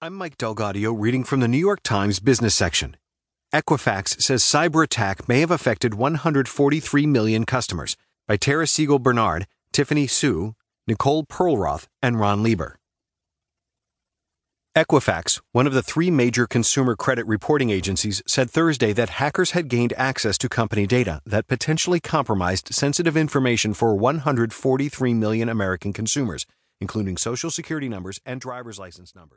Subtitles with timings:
[0.00, 2.96] I'm Mike DelGaudio reading from the New York Times business section.
[3.52, 7.96] Equifax says cyber attack may have affected 143 million customers
[8.28, 10.54] by Tara Siegel Bernard, Tiffany Hsu,
[10.86, 12.76] Nicole Perlroth, and Ron Lieber.
[14.76, 19.68] Equifax, one of the three major consumer credit reporting agencies, said Thursday that hackers had
[19.68, 26.46] gained access to company data that potentially compromised sensitive information for 143 million American consumers,
[26.80, 29.36] including social security numbers and driver's license numbers.